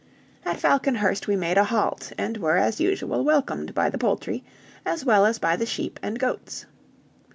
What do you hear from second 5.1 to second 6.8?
as by the sheep and goats.